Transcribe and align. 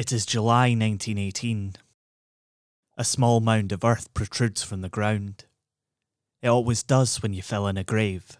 It 0.00 0.12
is 0.12 0.24
July 0.24 0.68
1918. 0.70 1.74
A 2.96 3.04
small 3.04 3.40
mound 3.40 3.70
of 3.70 3.84
earth 3.84 4.14
protrudes 4.14 4.62
from 4.62 4.80
the 4.80 4.88
ground. 4.88 5.44
It 6.40 6.48
always 6.48 6.82
does 6.82 7.22
when 7.22 7.34
you 7.34 7.42
fill 7.42 7.66
in 7.66 7.76
a 7.76 7.84
grave. 7.84 8.38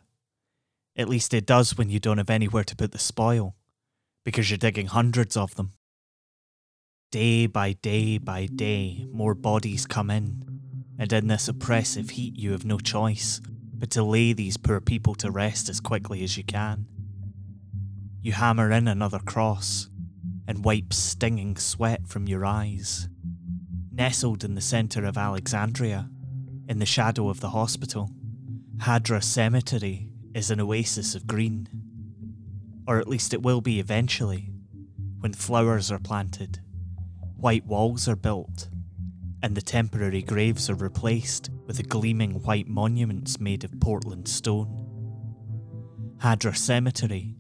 At 0.96 1.10
least 1.10 1.34
it 1.34 1.44
does 1.44 1.76
when 1.76 1.90
you 1.90 2.00
don't 2.00 2.16
have 2.16 2.30
anywhere 2.30 2.64
to 2.64 2.74
put 2.74 2.92
the 2.92 2.98
spoil, 2.98 3.56
because 4.24 4.48
you're 4.48 4.56
digging 4.56 4.86
hundreds 4.86 5.36
of 5.36 5.54
them. 5.56 5.72
Day 7.12 7.46
by 7.46 7.74
day 7.74 8.16
by 8.16 8.46
day, 8.46 9.06
more 9.12 9.34
bodies 9.34 9.84
come 9.84 10.08
in, 10.08 10.62
and 10.98 11.12
in 11.12 11.26
this 11.26 11.46
oppressive 11.46 12.08
heat, 12.08 12.38
you 12.38 12.52
have 12.52 12.64
no 12.64 12.78
choice 12.78 13.38
but 13.74 13.90
to 13.90 14.02
lay 14.02 14.32
these 14.32 14.56
poor 14.56 14.80
people 14.80 15.14
to 15.16 15.30
rest 15.30 15.68
as 15.68 15.78
quickly 15.78 16.24
as 16.24 16.38
you 16.38 16.42
can. 16.42 16.86
You 18.22 18.32
hammer 18.32 18.72
in 18.72 18.88
another 18.88 19.18
cross 19.18 19.89
and 20.46 20.64
wipe 20.64 20.92
stinging 20.92 21.56
sweat 21.56 22.06
from 22.06 22.26
your 22.26 22.44
eyes. 22.44 23.08
Nestled 23.92 24.44
in 24.44 24.54
the 24.54 24.60
centre 24.60 25.04
of 25.04 25.18
Alexandria, 25.18 26.08
in 26.68 26.78
the 26.78 26.86
shadow 26.86 27.28
of 27.28 27.40
the 27.40 27.50
hospital, 27.50 28.10
Hadra 28.78 29.22
Cemetery 29.22 30.12
is 30.34 30.50
an 30.50 30.60
oasis 30.60 31.14
of 31.14 31.26
green. 31.26 31.68
Or 32.86 32.98
at 32.98 33.08
least 33.08 33.34
it 33.34 33.42
will 33.42 33.60
be 33.60 33.80
eventually, 33.80 34.50
when 35.18 35.32
flowers 35.34 35.90
are 35.90 35.98
planted, 35.98 36.60
white 37.36 37.66
walls 37.66 38.08
are 38.08 38.16
built, 38.16 38.68
and 39.42 39.54
the 39.54 39.62
temporary 39.62 40.22
graves 40.22 40.70
are 40.70 40.74
replaced 40.74 41.50
with 41.66 41.76
the 41.76 41.82
gleaming 41.82 42.42
white 42.42 42.68
monuments 42.68 43.40
made 43.40 43.64
of 43.64 43.80
Portland 43.80 44.28
stone. 44.28 44.86
Hadra 46.18 46.56
Cemetery 46.56 47.34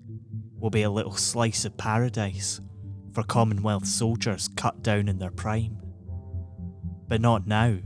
will 0.58 0.70
be 0.70 0.82
a 0.82 0.90
little 0.90 1.16
slice 1.16 1.64
of 1.64 1.76
paradise 1.76 2.60
for 3.12 3.22
Commonwealth 3.22 3.86
soldiers 3.86 4.48
cut 4.56 4.82
down 4.82 5.08
in 5.08 5.18
their 5.18 5.30
prime. 5.30 5.78
But 7.08 7.20
not 7.20 7.46
now. 7.46 7.78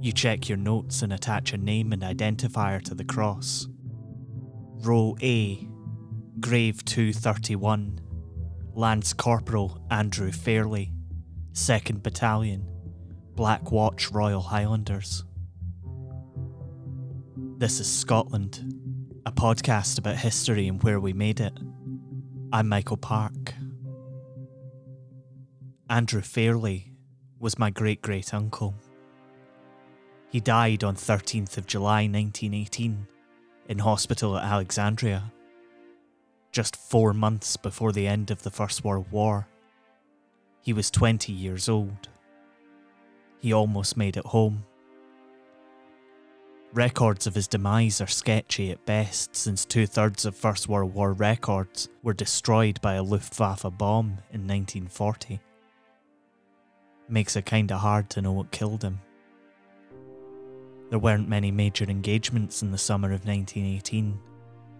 You 0.00 0.12
check 0.12 0.48
your 0.48 0.58
notes 0.58 1.02
and 1.02 1.12
attach 1.12 1.52
a 1.52 1.58
name 1.58 1.92
and 1.92 2.02
identifier 2.02 2.80
to 2.82 2.94
the 2.94 3.04
cross. 3.04 3.66
Row 4.80 5.16
A, 5.20 5.66
Grave 6.38 6.84
231, 6.84 8.00
Lance 8.74 9.12
Corporal 9.12 9.84
Andrew 9.90 10.30
Fairley, 10.30 10.92
2nd 11.52 12.02
Battalion, 12.02 12.64
Black 13.34 13.72
Watch 13.72 14.12
Royal 14.12 14.42
Highlanders. 14.42 15.24
This 17.56 17.80
is 17.80 17.92
Scotland, 17.92 18.72
a 19.26 19.32
podcast 19.32 19.98
about 19.98 20.14
history 20.14 20.68
and 20.68 20.80
where 20.84 21.00
we 21.00 21.12
made 21.12 21.40
it. 21.40 21.58
I'm 22.52 22.68
Michael 22.68 22.96
Park. 22.96 23.54
Andrew 25.90 26.20
Fairley 26.20 26.92
was 27.40 27.58
my 27.58 27.70
great 27.70 28.02
great 28.02 28.34
uncle. 28.34 28.74
He 30.30 30.38
died 30.38 30.84
on 30.84 30.96
13th 30.96 31.56
of 31.56 31.66
July 31.66 32.02
1918 32.02 33.06
in 33.70 33.78
hospital 33.78 34.36
at 34.36 34.44
Alexandria, 34.44 35.32
just 36.52 36.76
four 36.76 37.14
months 37.14 37.56
before 37.56 37.92
the 37.92 38.06
end 38.06 38.30
of 38.30 38.42
the 38.42 38.50
First 38.50 38.84
World 38.84 39.10
War. 39.10 39.48
He 40.60 40.74
was 40.74 40.90
20 40.90 41.32
years 41.32 41.70
old. 41.70 42.10
He 43.38 43.54
almost 43.54 43.96
made 43.96 44.18
it 44.18 44.26
home. 44.26 44.66
Records 46.74 47.26
of 47.26 47.34
his 47.34 47.48
demise 47.48 48.02
are 48.02 48.06
sketchy 48.06 48.70
at 48.70 48.84
best, 48.84 49.34
since 49.34 49.64
two 49.64 49.86
thirds 49.86 50.26
of 50.26 50.36
First 50.36 50.68
World 50.68 50.92
War 50.92 51.14
records 51.14 51.88
were 52.02 52.12
destroyed 52.12 52.78
by 52.82 52.96
a 52.96 53.02
Luftwaffe 53.02 53.64
bomb 53.78 54.18
in 54.30 54.46
1940. 54.46 55.40
Makes 57.08 57.36
it 57.36 57.46
kinda 57.46 57.78
hard 57.78 58.10
to 58.10 58.22
know 58.22 58.32
what 58.32 58.50
killed 58.50 58.82
him. 58.82 59.00
There 60.90 60.98
weren't 60.98 61.28
many 61.28 61.50
major 61.50 61.84
engagements 61.84 62.62
in 62.62 62.70
the 62.70 62.78
summer 62.78 63.12
of 63.12 63.26
1918, 63.26 64.18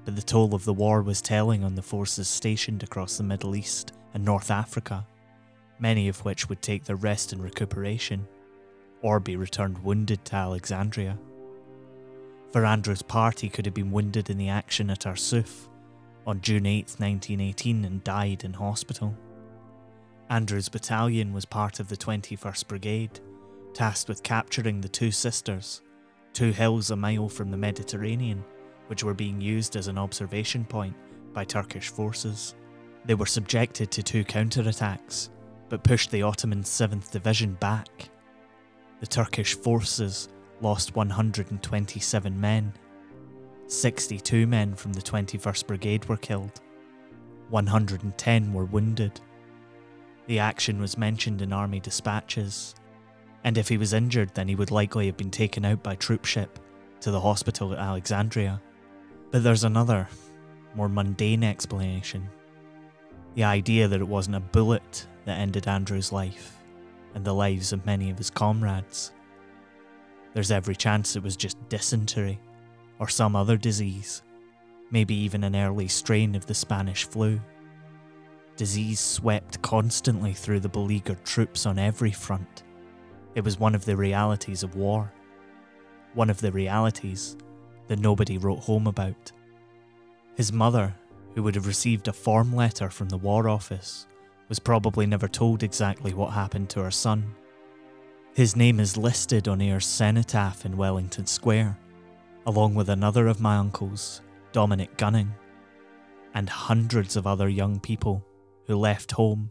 but 0.05 0.17
the 0.17 0.23
toll 0.23 0.55
of 0.55 0.65
the 0.65 0.73
war 0.73 1.03
was 1.03 1.21
telling 1.21 1.65
on 1.65 1.75
the 1.75 1.83
forces 1.83 2.29
stationed 2.29 2.83
across 2.83 3.17
the 3.17 3.25
Middle 3.25 3.55
East 3.57 3.93
and 4.15 4.25
North 4.25 4.51
Africa, 4.51 5.07
many 5.79 6.09
of 6.09 6.25
which 6.25 6.49
would 6.49 6.63
take 6.63 6.85
their 6.85 6.97
rest 6.97 7.33
and 7.33 7.43
recuperation, 7.43 8.27
or 9.03 9.21
be 9.21 9.37
returned 9.37 9.79
wounded 9.85 10.25
to 10.25 10.35
Alexandria. 10.35 11.19
For 12.53 12.63
party 13.07 13.49
could 13.51 13.67
have 13.67 13.75
been 13.75 13.93
wounded 13.93 14.31
in 14.31 14.39
the 14.39 14.49
action 14.49 14.91
at 14.91 15.01
Arsuf 15.07 15.69
on 16.27 16.41
June 16.41 16.67
8, 16.67 16.97
1918, 16.99 17.85
and 17.85 18.03
died 18.03 18.45
in 18.45 18.55
hospital. 18.55 19.15
Andrew's 20.31 20.69
battalion 20.69 21.33
was 21.33 21.47
part 21.47 21.81
of 21.81 21.89
the 21.89 21.97
21st 21.97 22.69
Brigade, 22.69 23.21
tasked 23.73 24.09
with 24.09 24.23
capturing 24.23 24.81
the 24.81 24.89
Two 24.89 25.11
Sisters, 25.11 25.81
two 26.35 26.51
hills 26.51 26.91
a 26.91 26.97
mile 26.97 27.29
from 27.29 27.51
the 27.51 27.57
Mediterranean, 27.57 28.45
which 28.89 29.03
were 29.03 29.15
being 29.15 29.41
used 29.41 29.75
as 29.75 29.89
an 29.89 29.97
observation 29.97 30.65
point 30.65 30.95
by 31.33 31.45
Turkish 31.45 31.89
forces. 31.89 32.55
They 33.07 33.15
were 33.15 33.27
subjected 33.27 33.91
to 33.91 34.03
two 34.03 34.23
counterattacks, 34.25 35.31
but 35.71 35.83
pushed 35.83 36.11
the 36.11 36.23
Ottoman 36.23 36.63
7th 36.63 37.11
Division 37.11 37.55
back. 37.55 38.11
The 39.01 39.07
Turkish 39.07 39.55
forces 39.55 40.29
lost 40.61 40.95
127 40.95 42.41
men. 42.41 42.75
62 43.67 44.47
men 44.47 44.75
from 44.75 44.93
the 44.93 45.01
21st 45.01 45.67
Brigade 45.67 46.05
were 46.07 46.17
killed. 46.17 46.61
110 47.49 48.53
were 48.53 48.65
wounded. 48.67 49.21
The 50.29 50.39
action 50.39 50.81
was 50.81 50.97
mentioned 50.97 51.43
in 51.43 51.53
army 51.53 51.81
dispatches, 51.81 52.77
and 53.43 53.59
if 53.59 53.69
he 53.69 53.77
was 53.77 53.93
injured, 53.93 54.35
then 54.35 54.47
he 54.47 54.55
would 54.55 54.71
likely 54.71 55.07
have 55.07 55.17
been 55.17 55.31
taken 55.31 55.65
out 55.65 55.83
by 55.83 55.97
troopship 55.97 56.51
to 57.01 57.11
the 57.11 57.21
hospital 57.21 57.73
at 57.73 57.81
Alexandria. 57.81 58.63
But 59.33 59.43
there's 59.43 59.65
another, 59.65 60.07
more 60.75 60.89
mundane 60.89 61.43
explanation 61.43 62.29
the 63.35 63.45
idea 63.45 63.87
that 63.87 64.01
it 64.01 64.09
wasn't 64.09 64.35
a 64.35 64.41
bullet 64.41 65.07
that 65.25 65.39
ended 65.39 65.69
Andrew's 65.69 66.11
life 66.11 66.57
and 67.15 67.25
the 67.25 67.33
lives 67.33 67.73
of 67.73 67.87
many 67.87 68.11
of 68.11 68.19
his 68.19 68.31
comrades. 68.31 69.13
There's 70.35 70.51
every 70.51 70.75
chance 70.75 71.15
it 71.15 71.23
was 71.23 71.37
just 71.37 71.57
dysentery 71.69 72.41
or 72.99 73.09
some 73.09 73.37
other 73.37 73.57
disease, 73.57 74.23
maybe 74.91 75.15
even 75.15 75.45
an 75.45 75.55
early 75.55 75.87
strain 75.87 76.35
of 76.35 76.47
the 76.47 76.55
Spanish 76.55 77.05
flu. 77.05 77.41
Disease 78.59 78.99
swept 78.99 79.63
constantly 79.63 80.33
through 80.33 80.59
the 80.59 80.69
beleaguered 80.69 81.25
troops 81.25 81.65
on 81.65 81.79
every 81.79 82.11
front. 82.11 82.65
It 83.37 83.45
was 83.45 83.61
one 83.61 83.77
of 83.77 83.85
the 83.85 83.97
realities 83.97 84.65
of 84.65 84.75
war. 84.75 85.13
One 86.15 86.29
of 86.29 86.41
the 86.41 86.51
realities 86.51 87.37
that 87.87 88.01
nobody 88.01 88.37
wrote 88.37 88.59
home 88.59 88.89
about. 88.89 89.31
His 90.35 90.53
mother, 90.53 90.93
who 91.37 91.45
would 91.45 91.55
have 91.55 91.69
received 91.69 92.09
a 92.09 92.13
form 92.13 92.53
letter 92.53 92.91
from 92.91 93.09
the 93.09 93.17
War 93.17 93.49
Office, 93.49 94.09
was 94.49 94.59
probably 94.59 95.07
never 95.07 95.29
told 95.29 95.63
exactly 95.63 96.13
what 96.13 96.33
happened 96.33 96.69
to 96.71 96.83
her 96.83 96.91
son. 96.91 97.37
His 98.35 98.57
name 98.57 98.81
is 98.81 98.97
listed 98.97 99.47
on 99.47 99.61
Ayr's 99.61 99.87
cenotaph 99.87 100.67
in 100.67 100.77
Wellington 100.77 101.27
Square, 101.27 101.79
along 102.45 102.75
with 102.75 102.89
another 102.89 103.29
of 103.29 103.41
my 103.41 103.57
uncles, 103.57 104.21
Dominic 104.51 104.97
Gunning, 104.97 105.33
and 106.35 106.49
hundreds 106.49 107.15
of 107.15 107.25
other 107.25 107.49
young 107.49 107.79
people 107.79 108.25
who 108.69 108.77
left 108.77 109.13
home, 109.13 109.51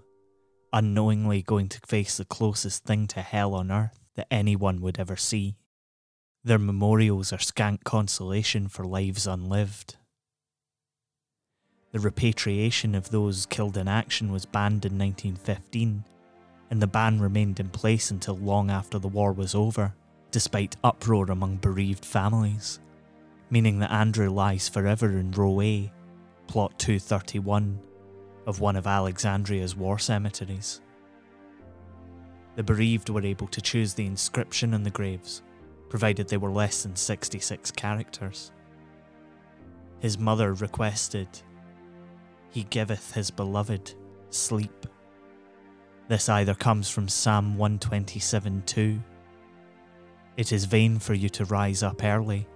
unknowingly 0.72 1.42
going 1.42 1.68
to 1.68 1.80
face 1.86 2.18
the 2.18 2.26
closest 2.26 2.86
thing 2.86 3.08
to 3.08 3.22
hell 3.22 3.56
on 3.56 3.72
earth 3.72 4.00
that 4.16 4.28
anyone 4.32 4.80
would 4.80 5.00
ever 5.00 5.16
see. 5.16 5.58
Their 6.44 6.60
memorials 6.60 7.34
are 7.34 7.40
scant 7.40 7.84
consolation 7.84 8.68
for 8.70 8.86
lives 8.86 9.28
unlived. 9.28 9.98
The 11.92 12.00
repatriation 12.00 12.94
of 12.94 13.10
those 13.10 13.48
killed 13.48 13.76
in 13.76 13.88
action 13.88 14.32
was 14.32 14.46
banned 14.46 14.86
in 14.86 15.00
1915, 15.00 16.04
and 16.70 16.82
the 16.82 16.88
ban 16.88 17.20
remained 17.20 17.60
in 17.60 17.70
place 17.70 18.12
until 18.12 18.38
long 18.38 18.70
after 18.70 19.00
the 19.00 19.08
war 19.08 19.34
was 19.34 19.56
over, 19.56 19.96
despite 20.30 20.76
uproar 20.84 21.32
among 21.32 21.58
bereaved 21.58 22.06
families, 22.06 22.80
meaning 23.50 23.80
that 23.80 23.92
Andrew 23.92 24.30
lies 24.30 24.70
forever 24.70 25.18
in 25.18 25.32
Row 25.32 25.60
A, 25.62 25.92
Plot 26.48 26.78
231, 26.78 27.80
of 28.48 28.62
one 28.62 28.78
of 28.78 28.88
Alexandria's 28.88 29.76
war 29.76 30.00
cemeteries. 30.00 30.82
The 32.56 32.64
bereaved 32.64 33.10
were 33.10 33.22
able 33.22 33.48
to 33.50 33.62
choose 33.62 33.94
the 33.94 34.08
inscription 34.08 34.74
on 34.74 34.82
the 34.82 34.90
graves, 34.90 35.44
provided 35.90 36.28
they 36.28 36.38
were 36.38 36.50
less 36.50 36.82
than 36.82 36.96
66 36.96 37.70
characters. 37.72 38.52
His 40.00 40.18
mother 40.18 40.54
requested, 40.54 41.28
He 42.50 42.64
giveth 42.64 43.12
his 43.12 43.30
beloved 43.30 43.94
sleep. 44.30 44.88
This 46.08 46.30
either 46.30 46.56
comes 46.56 46.90
from 46.90 47.10
Psalm 47.10 47.58
127 47.58 48.64
2. 48.66 49.04
It 50.38 50.54
is 50.54 50.66
vain 50.66 51.00
for 51.00 51.14
you 51.14 51.28
to 51.30 51.46
rise 51.46 51.84
up 51.84 52.02
early, 52.02 52.48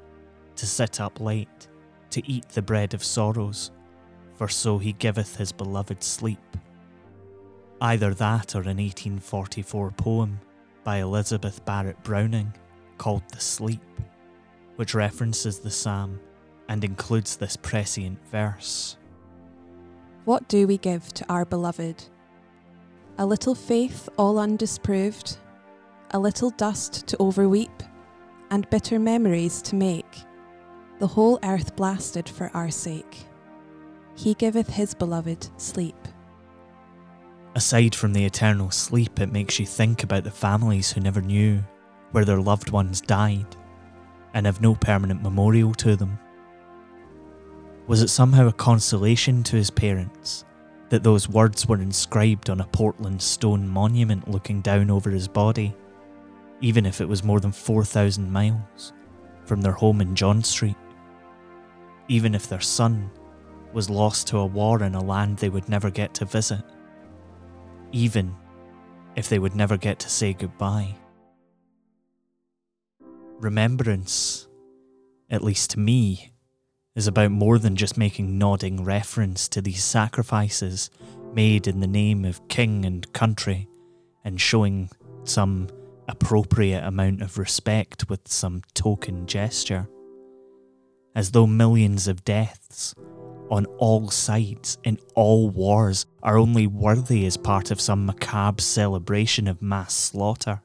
to 0.55 0.65
sit 0.65 1.01
up 1.01 1.19
late, 1.19 1.67
to 2.11 2.25
eat 2.29 2.47
the 2.49 2.61
bread 2.61 2.94
of 2.94 3.03
sorrows 3.03 3.71
for 4.41 4.49
so 4.49 4.79
he 4.79 4.93
giveth 4.93 5.35
his 5.35 5.51
beloved 5.51 6.01
sleep. 6.01 6.57
Either 7.79 8.11
that 8.11 8.55
or 8.55 8.61
an 8.61 8.77
1844 8.77 9.91
poem 9.91 10.39
by 10.83 10.97
Elizabeth 10.97 11.63
Barrett 11.63 12.01
Browning 12.01 12.51
called 12.97 13.21
The 13.31 13.39
Sleep, 13.39 13.83
which 14.77 14.95
references 14.95 15.59
the 15.59 15.69
psalm 15.69 16.19
and 16.69 16.83
includes 16.83 17.35
this 17.35 17.55
prescient 17.55 18.17
verse. 18.31 18.97
What 20.25 20.47
do 20.47 20.65
we 20.65 20.79
give 20.79 21.13
to 21.13 21.25
our 21.31 21.45
beloved? 21.45 22.03
A 23.19 23.25
little 23.27 23.53
faith 23.53 24.09
all 24.17 24.39
undisproved, 24.39 25.37
a 26.15 26.19
little 26.19 26.49
dust 26.49 27.05
to 27.05 27.17
overweep, 27.19 27.83
and 28.49 28.67
bitter 28.71 28.97
memories 28.97 29.61
to 29.61 29.75
make, 29.75 30.25
the 30.97 31.05
whole 31.05 31.37
earth 31.44 31.75
blasted 31.75 32.27
for 32.27 32.49
our 32.55 32.71
sake. 32.71 33.27
He 34.21 34.35
giveth 34.35 34.69
his 34.69 34.94
beloved 34.94 35.50
sleep. 35.57 35.95
Aside 37.56 37.95
from 37.95 38.13
the 38.13 38.23
eternal 38.23 38.69
sleep, 38.69 39.19
it 39.19 39.31
makes 39.31 39.59
you 39.59 39.65
think 39.65 40.03
about 40.03 40.23
the 40.23 40.29
families 40.29 40.91
who 40.91 41.01
never 41.01 41.21
knew 41.21 41.63
where 42.12 42.23
their 42.23 42.39
loved 42.39 42.69
ones 42.69 43.01
died 43.01 43.47
and 44.35 44.45
have 44.45 44.62
no 44.62 44.75
permanent 44.75 45.23
memorial 45.23 45.73
to 45.73 45.95
them. 45.95 46.19
Was 47.88 48.03
it 48.03 48.09
somehow 48.09 48.47
a 48.47 48.53
consolation 48.53 49.41
to 49.41 49.56
his 49.56 49.71
parents 49.71 50.45
that 50.89 51.01
those 51.01 51.27
words 51.27 51.68
were 51.68 51.81
inscribed 51.81 52.51
on 52.51 52.62
a 52.62 52.68
Portland 52.68 53.23
stone 53.23 53.68
monument 53.68 54.29
looking 54.29 54.62
down 54.62 54.91
over 54.91 55.09
his 55.09 55.27
body, 55.27 55.75
even 56.62 56.85
if 56.85 57.01
it 57.01 57.09
was 57.09 57.23
more 57.23 57.39
than 57.39 57.51
4,000 57.51 58.31
miles 58.31 58.94
from 59.45 59.62
their 59.62 59.71
home 59.71 60.00
in 60.00 60.15
John 60.15 60.44
Street? 60.44 60.77
Even 62.07 62.35
if 62.35 62.47
their 62.47 62.62
son 62.62 63.09
was 63.73 63.89
lost 63.89 64.27
to 64.27 64.38
a 64.38 64.45
war 64.45 64.83
in 64.83 64.95
a 64.95 65.03
land 65.03 65.38
they 65.38 65.50
would 65.50 65.69
never 65.69 65.89
get 65.89 66.13
to 66.15 66.25
visit? 66.25 66.63
Even 67.91 68.35
if 69.15 69.29
they 69.29 69.39
would 69.39 69.56
never 69.56 69.77
get 69.77 70.00
to 70.00 70.09
say 70.09 70.33
goodbye? 70.33 70.95
Remembrance, 73.39 74.47
at 75.29 75.44
least 75.44 75.71
to 75.71 75.79
me, 75.79 76.31
is 76.95 77.07
about 77.07 77.31
more 77.31 77.57
than 77.57 77.75
just 77.75 77.97
making 77.97 78.38
nodding 78.38 78.83
reference 78.83 79.47
to 79.47 79.62
these 79.62 79.83
sacrifices 79.83 80.89
made 81.33 81.68
in 81.68 81.79
the 81.79 81.88
name 81.88 82.25
of 82.25 82.47
king 82.50 82.85
and 82.85 83.12
country 83.13 83.68
and 84.23 84.39
showing 84.39 84.89
some 85.23 85.69
appropriate 86.07 86.83
amount 86.83 87.21
of 87.21 87.38
respect 87.38 88.09
with 88.09 88.27
some 88.27 88.62
token 88.73 89.25
gesture. 89.25 89.88
As 91.15 91.31
though 91.31 91.47
millions 91.47 92.07
of 92.07 92.23
deaths 92.23 92.94
on 93.51 93.65
all 93.77 94.09
sides 94.09 94.77
in 94.86 94.98
all 95.13 95.50
wars 95.50 96.06
are 96.24 96.38
only 96.38 96.65
worthy 96.65 97.25
as 97.25 97.36
part 97.36 97.69
of 97.69 97.81
some 97.81 98.06
macabre 98.06 98.62
celebration 98.62 99.45
of 99.48 99.62
mass 99.62 99.94
slaughter. 99.94 100.62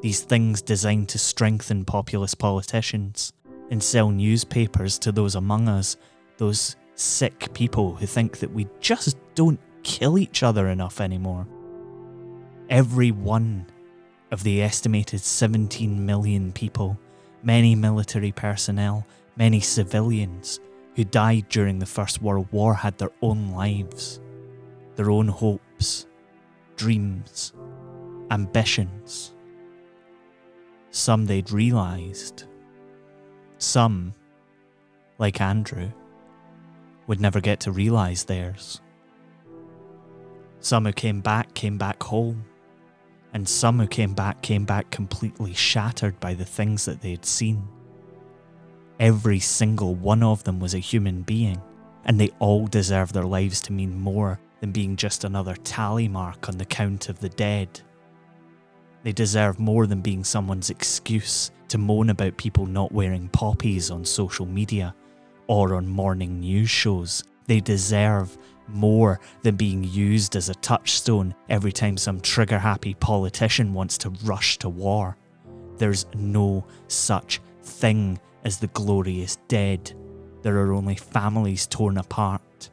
These 0.00 0.22
things 0.22 0.62
designed 0.62 1.10
to 1.10 1.18
strengthen 1.18 1.84
populist 1.84 2.38
politicians 2.38 3.34
and 3.70 3.82
sell 3.82 4.10
newspapers 4.10 4.98
to 5.00 5.12
those 5.12 5.34
among 5.34 5.68
us, 5.68 5.98
those 6.38 6.74
sick 6.94 7.52
people 7.52 7.94
who 7.94 8.06
think 8.06 8.38
that 8.38 8.50
we 8.50 8.66
just 8.80 9.16
don't 9.34 9.60
kill 9.82 10.18
each 10.18 10.42
other 10.42 10.68
enough 10.68 11.02
anymore. 11.02 11.46
Every 12.70 13.10
one 13.10 13.66
of 14.30 14.42
the 14.42 14.62
estimated 14.62 15.20
17 15.20 16.06
million 16.06 16.50
people, 16.52 16.98
many 17.42 17.74
military 17.74 18.32
personnel, 18.32 19.06
many 19.36 19.60
civilians 19.60 20.60
who 20.96 21.04
died 21.04 21.48
during 21.48 21.78
the 21.78 21.86
First 21.86 22.20
World 22.20 22.48
War 22.52 22.74
had 22.74 22.98
their 22.98 23.12
own 23.22 23.52
lives, 23.52 24.20
their 24.96 25.10
own 25.10 25.28
hopes, 25.28 26.06
dreams, 26.76 27.52
ambitions. 28.30 29.34
Some 30.90 31.26
they'd 31.26 31.50
realised 31.50 32.44
some, 33.58 34.14
like 35.18 35.40
Andrew, 35.40 35.90
would 37.06 37.20
never 37.20 37.40
get 37.40 37.60
to 37.60 37.72
realise 37.72 38.24
theirs. 38.24 38.80
Some 40.60 40.84
who 40.84 40.92
came 40.92 41.20
back 41.20 41.54
came 41.54 41.78
back 41.78 42.02
home, 42.02 42.44
and 43.32 43.48
some 43.48 43.78
who 43.78 43.86
came 43.86 44.14
back 44.14 44.42
came 44.42 44.64
back 44.64 44.90
completely 44.90 45.54
shattered 45.54 46.18
by 46.20 46.34
the 46.34 46.44
things 46.44 46.84
that 46.86 47.00
they 47.00 47.10
had 47.10 47.24
seen. 47.24 47.68
Every 49.00 49.40
single 49.40 49.94
one 49.94 50.22
of 50.22 50.44
them 50.44 50.60
was 50.60 50.74
a 50.74 50.78
human 50.78 51.22
being, 51.22 51.60
and 52.04 52.20
they 52.20 52.28
all 52.38 52.66
deserve 52.66 53.14
their 53.14 53.24
lives 53.24 53.62
to 53.62 53.72
mean 53.72 53.98
more 53.98 54.38
than 54.60 54.72
being 54.72 54.94
just 54.94 55.24
another 55.24 55.54
tally 55.64 56.06
mark 56.06 56.50
on 56.50 56.58
the 56.58 56.66
count 56.66 57.08
of 57.08 57.18
the 57.18 57.30
dead. 57.30 57.80
They 59.02 59.12
deserve 59.12 59.58
more 59.58 59.86
than 59.86 60.02
being 60.02 60.22
someone's 60.22 60.68
excuse 60.68 61.50
to 61.68 61.78
moan 61.78 62.10
about 62.10 62.36
people 62.36 62.66
not 62.66 62.92
wearing 62.92 63.30
poppies 63.30 63.90
on 63.90 64.04
social 64.04 64.44
media 64.44 64.94
or 65.46 65.76
on 65.76 65.88
morning 65.88 66.38
news 66.40 66.68
shows. 66.68 67.24
They 67.46 67.60
deserve 67.60 68.36
more 68.68 69.18
than 69.40 69.56
being 69.56 69.82
used 69.82 70.36
as 70.36 70.50
a 70.50 70.54
touchstone 70.56 71.34
every 71.48 71.72
time 71.72 71.96
some 71.96 72.20
trigger 72.20 72.58
happy 72.58 72.92
politician 72.92 73.72
wants 73.72 73.96
to 73.98 74.10
rush 74.24 74.58
to 74.58 74.68
war. 74.68 75.16
There's 75.78 76.04
no 76.14 76.66
such 76.88 77.40
thing 77.62 78.20
as 78.44 78.58
the 78.58 78.66
glorious 78.68 79.36
dead. 79.48 79.92
There 80.42 80.56
are 80.58 80.72
only 80.72 80.96
families 80.96 81.66
torn 81.66 81.98
apart, 81.98 82.70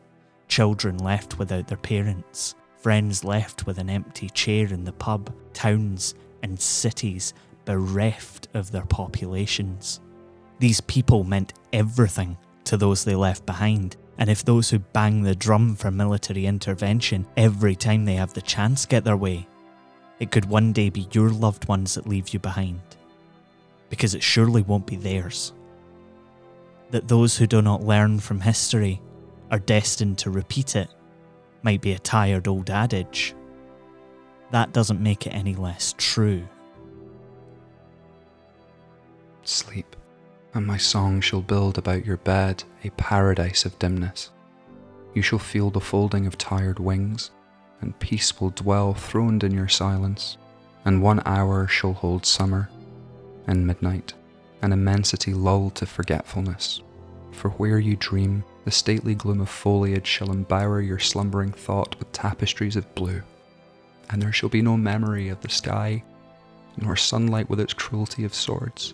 children 0.47 0.97
left 0.97 1.37
without 1.37 1.67
their 1.67 1.77
parents, 1.77 2.55
friends 2.77 3.23
left 3.23 3.65
with 3.65 3.77
an 3.77 3.89
empty 3.89 4.29
chair 4.29 4.67
in 4.67 4.85
the 4.85 4.93
pub, 4.93 5.33
towns 5.53 6.15
and 6.43 6.59
cities 6.59 7.33
bereft 7.65 8.47
of 8.53 8.71
their 8.71 8.85
populations. 8.85 9.99
These 10.59 10.81
people 10.81 11.23
meant 11.23 11.53
everything 11.73 12.37
to 12.63 12.77
those 12.77 13.03
they 13.03 13.15
left 13.15 13.45
behind, 13.45 13.97
and 14.17 14.29
if 14.29 14.43
those 14.43 14.69
who 14.69 14.79
bang 14.79 15.21
the 15.21 15.35
drum 15.35 15.75
for 15.75 15.91
military 15.91 16.45
intervention 16.45 17.27
every 17.35 17.75
time 17.75 18.05
they 18.05 18.15
have 18.15 18.33
the 18.33 18.41
chance 18.41 18.85
get 18.85 19.03
their 19.03 19.17
way, 19.17 19.47
it 20.19 20.31
could 20.31 20.45
one 20.45 20.73
day 20.73 20.89
be 20.89 21.07
your 21.11 21.29
loved 21.29 21.67
ones 21.67 21.93
that 21.93 22.07
leave 22.07 22.29
you 22.29 22.39
behind. 22.39 22.81
Because 23.89 24.15
it 24.15 24.23
surely 24.23 24.63
won't 24.63 24.87
be 24.87 24.95
theirs. 24.95 25.53
That 26.91 27.07
those 27.07 27.37
who 27.37 27.47
do 27.47 27.61
not 27.61 27.83
learn 27.83 28.19
from 28.19 28.41
history 28.41 29.01
are 29.51 29.59
destined 29.59 30.17
to 30.19 30.29
repeat 30.29 30.75
it 30.75 30.89
might 31.63 31.81
be 31.81 31.93
a 31.93 31.99
tired 31.99 32.47
old 32.47 32.69
adage. 32.69 33.35
That 34.51 34.71
doesn't 34.71 35.01
make 35.01 35.27
it 35.27 35.31
any 35.31 35.55
less 35.55 35.93
true 35.97 36.47
sleep, 39.47 39.95
and 40.53 40.65
my 40.65 40.77
song 40.77 41.21
shall 41.21 41.41
build 41.41 41.77
about 41.77 42.05
your 42.05 42.17
bed 42.17 42.63
a 42.83 42.89
paradise 42.91 43.65
of 43.65 43.77
dimness. 43.79 44.31
You 45.13 45.21
shall 45.21 45.39
feel 45.39 45.69
the 45.69 45.79
folding 45.79 46.27
of 46.27 46.37
tired 46.37 46.79
wings, 46.79 47.31
and 47.81 47.97
peace 47.99 48.39
will 48.39 48.51
dwell 48.51 48.93
throned 48.93 49.43
in 49.43 49.53
your 49.53 49.67
silence, 49.67 50.37
and 50.85 51.01
one 51.01 51.21
hour 51.25 51.67
shall 51.67 51.93
hold 51.93 52.25
summer, 52.25 52.69
and 53.47 53.65
midnight, 53.65 54.13
an 54.61 54.73
immensity 54.73 55.33
lulled 55.33 55.75
to 55.75 55.85
forgetfulness. 55.85 56.81
For 57.31 57.49
where 57.51 57.79
you 57.79 57.95
dream, 57.95 58.43
the 58.65 58.71
stately 58.71 59.15
gloom 59.15 59.41
of 59.41 59.49
foliage 59.49 60.07
shall 60.07 60.31
embower 60.31 60.81
your 60.81 60.99
slumbering 60.99 61.51
thought 61.51 61.97
with 61.99 62.11
tapestries 62.11 62.75
of 62.75 62.95
blue, 62.95 63.21
and 64.09 64.21
there 64.21 64.33
shall 64.33 64.49
be 64.49 64.61
no 64.61 64.77
memory 64.77 65.29
of 65.29 65.41
the 65.41 65.49
sky, 65.49 66.03
nor 66.77 66.95
sunlight 66.95 67.49
with 67.49 67.59
its 67.59 67.73
cruelty 67.73 68.23
of 68.23 68.33
swords 68.33 68.93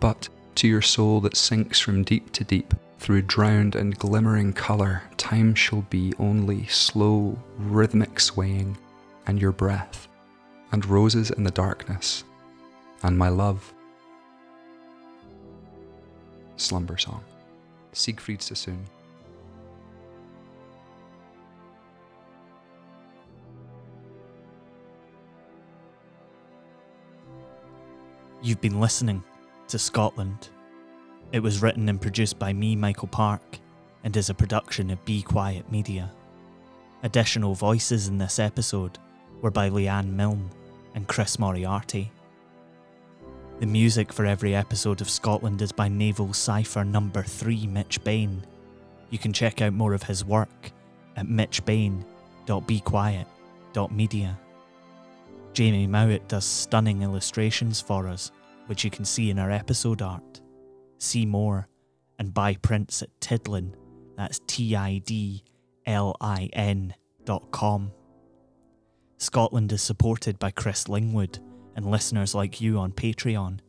but 0.00 0.28
to 0.56 0.68
your 0.68 0.82
soul 0.82 1.20
that 1.20 1.36
sinks 1.36 1.80
from 1.80 2.02
deep 2.02 2.32
to 2.32 2.44
deep, 2.44 2.74
through 2.98 3.22
drowned 3.22 3.74
and 3.74 3.98
glimmering 3.98 4.52
colour, 4.52 5.02
time 5.16 5.54
shall 5.54 5.82
be 5.82 6.12
only 6.18 6.66
slow, 6.66 7.38
rhythmic 7.58 8.18
swaying, 8.20 8.76
and 9.26 9.40
your 9.40 9.52
breath, 9.52 10.08
and 10.72 10.86
roses 10.86 11.30
in 11.30 11.44
the 11.44 11.50
darkness, 11.50 12.24
and 13.02 13.18
my 13.18 13.28
love. 13.28 13.72
Slumber 16.56 16.96
Song, 16.96 17.22
Siegfried 17.92 18.42
Sassoon. 18.42 18.84
You've 28.42 28.60
been 28.60 28.80
listening 28.80 29.24
to 29.68 29.78
Scotland. 29.78 30.50
It 31.32 31.40
was 31.40 31.62
written 31.62 31.88
and 31.88 32.00
produced 32.00 32.38
by 32.38 32.52
me, 32.52 32.76
Michael 32.76 33.08
Park, 33.08 33.58
and 34.04 34.16
is 34.16 34.30
a 34.30 34.34
production 34.34 34.90
of 34.90 35.04
Be 35.04 35.22
Quiet 35.22 35.70
Media. 35.72 36.12
Additional 37.02 37.54
voices 37.54 38.08
in 38.08 38.18
this 38.18 38.38
episode 38.38 38.98
were 39.42 39.50
by 39.50 39.68
Leanne 39.68 40.12
Milne 40.12 40.48
and 40.94 41.08
Chris 41.08 41.38
Moriarty. 41.38 42.12
The 43.60 43.66
music 43.66 44.12
for 44.12 44.26
every 44.26 44.54
episode 44.54 45.00
of 45.00 45.08
Scotland 45.08 45.62
is 45.62 45.72
by 45.72 45.88
Naval 45.88 46.32
Cipher 46.32 46.84
number 46.84 47.22
3 47.22 47.66
Mitch 47.66 48.02
Bain. 48.04 48.44
You 49.10 49.18
can 49.18 49.32
check 49.32 49.62
out 49.62 49.72
more 49.72 49.94
of 49.94 50.02
his 50.02 50.24
work 50.24 50.72
at 51.16 51.26
mitchbain.bequiet.co.uk. 51.26 53.90
Media. 53.90 54.38
Jamie 55.52 55.86
Mowat 55.86 56.28
does 56.28 56.46
stunning 56.46 57.02
illustrations 57.02 57.80
for 57.80 58.08
us, 58.08 58.30
which 58.66 58.84
you 58.84 58.90
can 58.90 59.04
see 59.04 59.28
in 59.28 59.38
our 59.38 59.50
episode 59.50 60.00
art. 60.00 60.40
See 60.98 61.26
more 61.26 61.68
and 62.18 62.32
buy 62.32 62.54
prints 62.54 63.02
at 63.02 63.10
Tidlin, 63.20 63.74
that's 64.16 64.40
T 64.46 64.74
I 64.74 64.98
D 64.98 65.44
L 65.84 66.16
I 66.22 66.48
N 66.54 66.94
dot 67.26 67.50
com. 67.50 67.92
Scotland 69.18 69.72
is 69.72 69.82
supported 69.82 70.38
by 70.38 70.50
Chris 70.50 70.84
Lingwood 70.84 71.38
and 71.76 71.86
listeners 71.86 72.34
like 72.34 72.60
you 72.60 72.78
on 72.78 72.90
Patreon. 72.90 73.60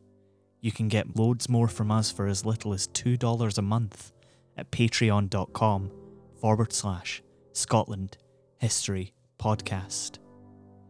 You 0.60 0.72
can 0.72 0.88
get 0.88 1.16
loads 1.16 1.48
more 1.48 1.68
from 1.68 1.92
us 1.92 2.10
for 2.10 2.26
as 2.26 2.44
little 2.44 2.72
as 2.72 2.88
$2 2.88 3.58
a 3.58 3.62
month 3.62 4.12
at 4.56 4.72
patreon.com 4.72 5.92
forward 6.40 6.72
slash 6.72 7.22
Scotland 7.52 8.18
History 8.56 9.12
Podcast. 9.38 10.18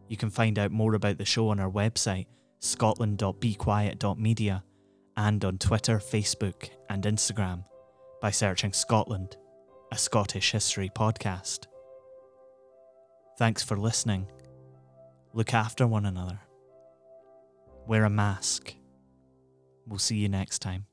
You 0.07 0.17
can 0.17 0.31
find 0.31 0.57
out 0.57 0.71
more 0.71 0.95
about 0.95 1.19
the 1.19 1.25
show 1.25 1.49
on 1.49 1.59
our 1.59 1.69
website, 1.69 2.25
scotland.bequiet.media, 2.59 4.63
and 5.15 5.45
on 5.45 5.59
Twitter, 5.59 5.99
Facebook, 5.99 6.69
and 6.89 7.03
Instagram 7.03 7.65
by 8.21 8.31
searching 8.31 8.73
Scotland, 8.73 9.37
a 9.91 9.97
Scottish 9.97 10.51
history 10.51 10.89
podcast. 10.89 11.67
Thanks 13.37 13.61
for 13.61 13.77
listening. 13.77 14.27
Look 15.33 15.53
after 15.53 15.85
one 15.85 16.05
another. 16.05 16.39
Wear 17.89 18.03
a 18.03 18.09
mask. 18.11 18.75
We'll 19.87 19.97
see 19.97 20.17
you 20.17 20.29
next 20.29 20.59
time. 20.59 20.85